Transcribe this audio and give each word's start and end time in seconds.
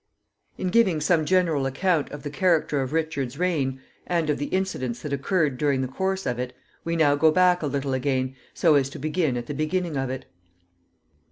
In 0.57 0.69
giving 0.69 0.99
some 0.99 1.25
general 1.25 1.67
account 1.67 2.09
of 2.09 2.23
the 2.23 2.31
character 2.31 2.81
of 2.81 2.91
Richard's 2.91 3.37
reign, 3.37 3.79
and 4.07 4.31
of 4.31 4.39
the 4.39 4.47
incidents 4.47 5.03
that 5.03 5.13
occurred 5.13 5.59
during 5.59 5.81
the 5.81 5.87
course 5.87 6.25
of 6.25 6.39
it, 6.39 6.55
we 6.83 6.95
now 6.95 7.13
go 7.15 7.29
back 7.29 7.61
a 7.61 7.67
little 7.67 7.93
again, 7.93 8.35
so 8.51 8.73
as 8.73 8.89
to 8.89 8.97
begin 8.97 9.37
at 9.37 9.45
the 9.45 9.53
beginning 9.53 9.97
of 9.97 10.09
it. 10.09 10.25